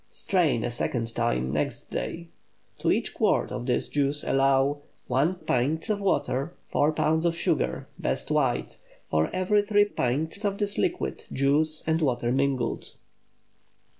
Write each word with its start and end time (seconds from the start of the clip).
Strain 0.09 0.63
a 0.63 0.71
second 0.71 1.13
time 1.13 1.53
next 1.53 1.91
day. 1.91 2.29
To 2.79 2.91
each 2.91 3.13
quart 3.13 3.51
of 3.51 3.67
this 3.67 3.87
juice 3.87 4.23
allow 4.23 4.81
1 5.05 5.35
pint 5.45 5.91
of 5.91 6.01
water. 6.01 6.55
5 6.69 6.95
lbs. 6.95 7.23
of 7.23 7.35
sugar 7.35 7.87
(best 7.99 8.31
white) 8.31 8.79
for 9.03 9.29
every 9.31 9.61
3 9.61 9.85
pints 9.85 10.43
of 10.43 10.57
this 10.57 10.79
liquid, 10.79 11.25
juice 11.31 11.83
and 11.85 12.01
water 12.01 12.31
mingled. 12.31 12.93